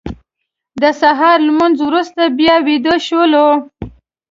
د 0.81 0.83
سهار 1.01 1.37
لمونځ 1.47 1.77
وروسته 1.83 2.21
بیا 2.37 2.55
ویده 2.67 2.95
شولو. 3.07 3.47